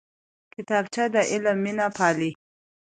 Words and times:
کتابچه 0.53 1.03
د 1.13 1.15
علم 1.31 1.57
مینه 1.63 1.87
پالي 1.97 2.31